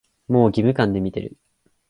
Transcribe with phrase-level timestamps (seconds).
[0.27, 1.37] もう義務感で見てる